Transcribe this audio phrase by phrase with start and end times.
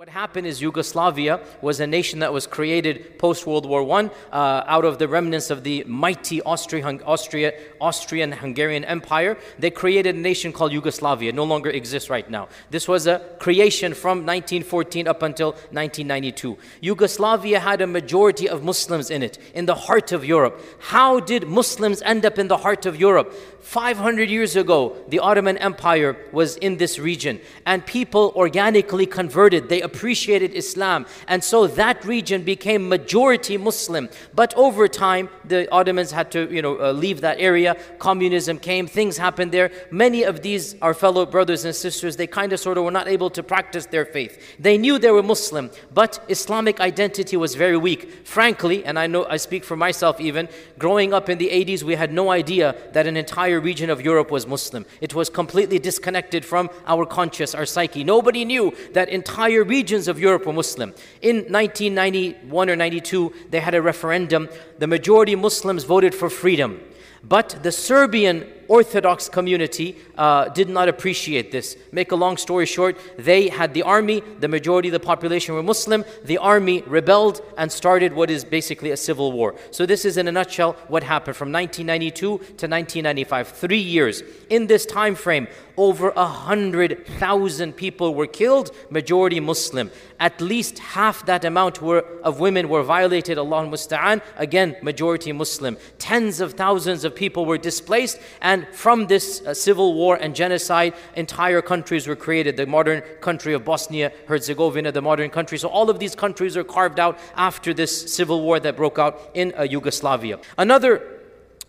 [0.00, 4.64] What happened is Yugoslavia was a nation that was created post World War I uh,
[4.66, 7.52] out of the remnants of the mighty Austria, Austria,
[7.82, 9.36] Austrian Hungarian Empire.
[9.58, 11.28] They created a nation called Yugoslavia.
[11.28, 12.48] It no longer exists right now.
[12.70, 16.56] This was a creation from 1914 up until 1992.
[16.80, 20.64] Yugoslavia had a majority of Muslims in it, in the heart of Europe.
[20.78, 23.34] How did Muslims end up in the heart of Europe?
[23.60, 29.68] 500 years ago, the Ottoman Empire was in this region, and people organically converted.
[29.68, 31.00] They appreciated Islam.
[31.32, 34.04] And so that region became majority Muslim.
[34.40, 37.70] But over time, the Ottomans had to, you know, uh, leave that area.
[37.98, 39.68] Communism came, things happened there.
[40.04, 43.08] Many of these, our fellow brothers and sisters, they kind of sort of were not
[43.16, 44.32] able to practice their faith.
[44.66, 48.02] They knew they were Muslim, but Islamic identity was very weak.
[48.26, 50.48] Frankly, and I know I speak for myself even,
[50.78, 54.30] growing up in the 80s, we had no idea that an entire region of Europe
[54.30, 54.82] was Muslim.
[55.00, 58.04] It was completely disconnected from our conscious, our psyche.
[58.04, 60.90] Nobody knew that entire region regions of Europe were Muslim.
[61.22, 64.46] In 1991 or 92, they had a referendum.
[64.78, 66.80] The majority Muslims voted for freedom.
[67.24, 68.36] But the Serbian
[68.70, 71.76] Orthodox community uh, did not appreciate this.
[71.90, 75.62] Make a long story short, they had the army, the majority of the population were
[75.64, 76.04] Muslim.
[76.22, 79.56] The army rebelled and started what is basically a civil war.
[79.72, 84.22] So, this is in a nutshell what happened from 1992 to 1995, three years.
[84.50, 85.48] In this time frame,
[85.80, 89.90] over a hundred thousand people were killed, majority Muslim.
[90.20, 95.78] At least half that amount were, of women were violated, Allah musta'an, again, majority Muslim.
[95.98, 100.34] Tens of thousands of people were displaced, and and from this uh, civil war and
[100.34, 102.56] genocide, entire countries were created.
[102.56, 105.58] The modern country of Bosnia, Herzegovina, the modern country.
[105.58, 109.30] So all of these countries are carved out after this civil war that broke out
[109.34, 110.38] in uh, Yugoslavia.
[110.58, 111.20] Another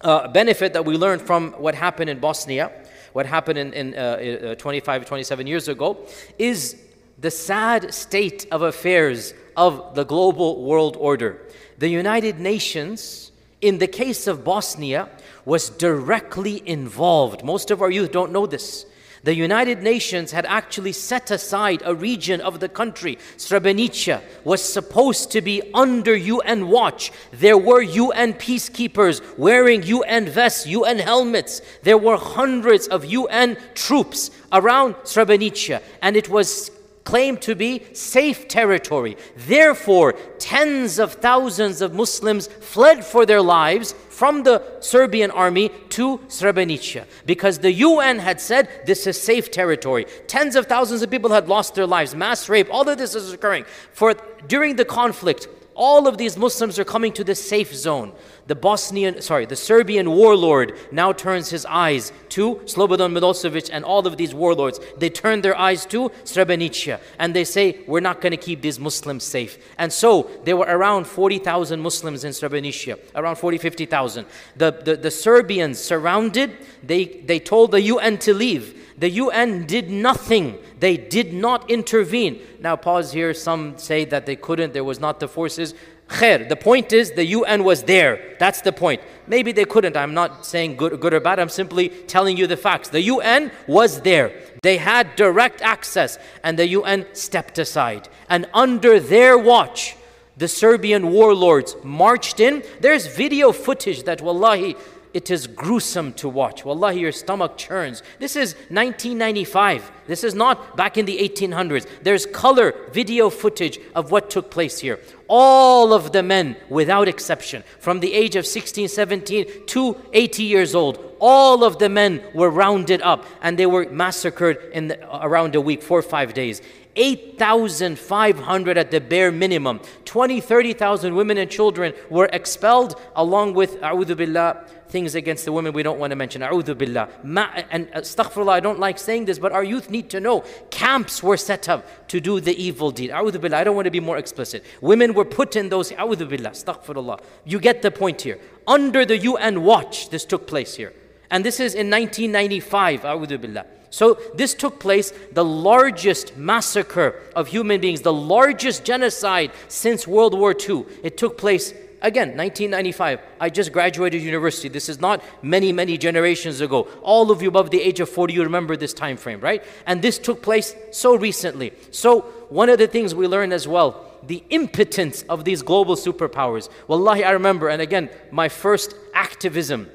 [0.00, 2.72] uh, benefit that we learned from what happened in Bosnia,
[3.12, 6.06] what happened in, in uh, uh, 25, 27 years ago,
[6.38, 6.76] is
[7.18, 11.40] the sad state of affairs of the global world order.
[11.78, 15.08] The United Nations, in the case of Bosnia,
[15.44, 17.44] was directly involved.
[17.44, 18.86] Most of our youth don't know this.
[19.22, 23.18] The United Nations had actually set aside a region of the country.
[23.36, 27.12] Srebrenica was supposed to be under UN watch.
[27.30, 31.60] There were UN peacekeepers wearing UN vests, UN helmets.
[31.82, 36.70] There were hundreds of UN troops around Srebrenica, and it was
[37.10, 39.16] claimed to be safe territory.
[39.36, 46.18] Therefore, tens of thousands of Muslims fled for their lives from the Serbian army to
[46.28, 50.04] Srebrenica because the UN had said this is safe territory.
[50.28, 53.32] Tens of thousands of people had lost their lives, mass rape, all of this is
[53.32, 53.64] occurring.
[53.92, 54.14] For
[54.46, 58.12] during the conflict, all of these Muslims are coming to the safe zone.
[58.46, 64.06] The Bosnian, sorry, the Serbian warlord now turns his eyes to Slobodan Milosevic and all
[64.06, 64.80] of these warlords.
[64.96, 68.80] They turn their eyes to Srebrenica and they say, We're not going to keep these
[68.80, 69.58] Muslims safe.
[69.78, 74.26] And so there were around 40,000 Muslims in Srebrenica, around 40, 50,000.
[74.56, 78.76] The, the, the Serbians surrounded, they, they told the UN to leave.
[79.00, 80.58] The UN did nothing.
[80.78, 82.38] They did not intervene.
[82.60, 83.32] Now, pause here.
[83.32, 85.74] Some say that they couldn't, there was not the forces.
[86.08, 86.46] Khair.
[86.46, 88.36] The point is, the UN was there.
[88.38, 89.00] That's the point.
[89.26, 89.96] Maybe they couldn't.
[89.96, 91.38] I'm not saying good, good or bad.
[91.38, 92.90] I'm simply telling you the facts.
[92.90, 94.32] The UN was there.
[94.62, 98.08] They had direct access, and the UN stepped aside.
[98.28, 99.96] And under their watch,
[100.36, 102.64] the Serbian warlords marched in.
[102.80, 104.76] There's video footage that, wallahi,
[105.12, 106.64] it is gruesome to watch.
[106.64, 108.02] Wallahi, your stomach churns.
[108.18, 109.90] This is 1995.
[110.06, 111.86] This is not back in the 1800s.
[112.02, 115.00] There's color video footage of what took place here.
[115.28, 120.74] All of the men, without exception, from the age of 16, 17 to 80 years
[120.74, 125.54] old, all of the men were rounded up and they were massacred in the, around
[125.54, 126.62] a week, four or five days.
[126.96, 129.80] 8,500 at the bare minimum.
[130.04, 135.72] 20, 30,000 women and children were expelled along with, a'udhu billah, things against the women
[135.72, 136.42] we don't want to mention.
[136.42, 137.08] A'udhu billah.
[137.22, 140.44] Ma, and uh, astaghfirullah, I don't like saying this, but our youth need to know
[140.70, 143.10] camps were set up to do the evil deed.
[143.10, 143.58] A'udhu billah.
[143.58, 144.64] I don't want to be more explicit.
[144.80, 145.92] Women were put in those.
[145.92, 146.50] A'udhu billah.
[146.50, 147.20] Astaghfirullah.
[147.44, 148.38] You get the point here.
[148.66, 150.92] Under the UN watch, this took place here.
[151.30, 153.02] And this is in 1995.
[153.02, 153.64] A'udhu billah.
[153.90, 160.38] So this took place, the largest massacre of human beings, the largest genocide since World
[160.38, 160.86] War II.
[161.02, 164.68] It took place again 1995 i just graduated university.
[164.68, 166.88] This is not many many generations ago.
[167.02, 169.62] All of you above the age of 40 you remember this time frame right?
[169.86, 171.72] And this took place so recently.
[171.90, 176.68] So one of the things we learn as well the impotence of these global superpowers.
[176.86, 179.90] Wallahi i remember and again my first activism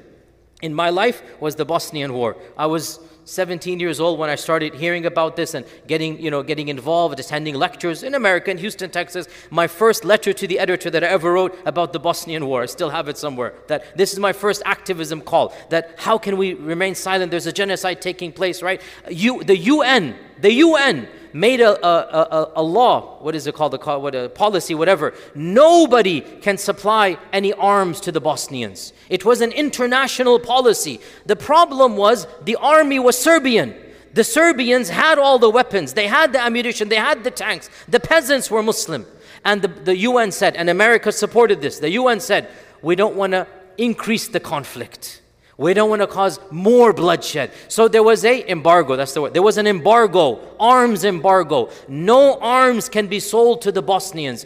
[0.62, 2.36] in my life was the bosnian war.
[2.56, 6.44] I was 17 years old when I started hearing about this and getting, you know,
[6.44, 9.26] getting involved, attending lectures in America, in Houston, Texas.
[9.50, 12.66] My first letter to the editor that I ever wrote about the Bosnian War, I
[12.66, 13.52] still have it somewhere.
[13.66, 15.52] That this is my first activism call.
[15.70, 17.32] That how can we remain silent?
[17.32, 18.80] There's a genocide taking place, right?
[19.10, 23.74] You, the UN, the UN made a, a, a, a, law, what is it called,
[23.74, 25.14] a, what a policy, whatever.
[25.34, 28.92] Nobody can supply any arms to the Bosnians.
[29.08, 31.00] It was an international policy.
[31.26, 33.74] The problem was the army was Serbian.
[34.14, 37.68] The Serbians had all the weapons, they had the ammunition, they had the tanks.
[37.86, 39.04] The peasants were Muslim.
[39.44, 42.48] And the, the UN said, and America supported this, the UN said,
[42.82, 43.46] we don't want to
[43.76, 45.20] increase the conflict.
[45.58, 47.50] We don't want to cause more bloodshed.
[47.68, 49.34] So there was a embargo, that's the word.
[49.34, 51.70] There was an embargo, arms embargo.
[51.88, 54.44] No arms can be sold to the Bosnians.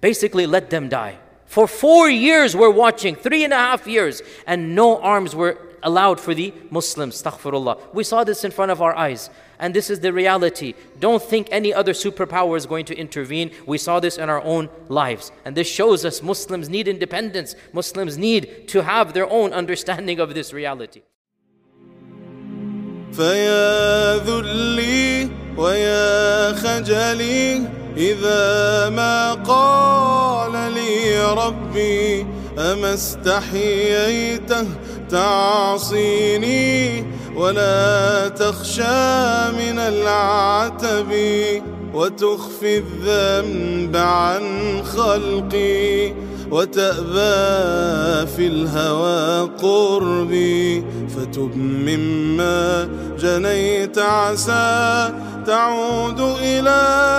[0.00, 1.18] Basically, let them die.
[1.46, 6.19] For four years we're watching, three and a half years, and no arms were allowed
[6.19, 7.21] for the Muslims.
[7.21, 7.93] Astaghfirullah.
[7.93, 9.29] We saw this in front of our eyes.
[9.59, 10.73] And this is the reality.
[10.99, 13.51] Don't think any other superpower is going to intervene.
[13.65, 15.31] We saw this in our own lives.
[15.45, 17.55] And this shows us Muslims need independence.
[17.71, 21.03] Muslims need to have their own understanding of this reality.
[23.15, 32.27] فيا ذلي ويا خجلي إذا ما قال لي ربي
[32.57, 34.65] أما استحييته
[35.10, 37.04] تعصيني
[37.36, 41.12] ولا تخشى من العتب
[41.94, 44.42] وتخفي الذنب عن
[44.84, 46.12] خلقي
[46.50, 55.12] وتأبى في الهوى قربي فتب مما جنيت عسى
[55.46, 57.09] تعود إلى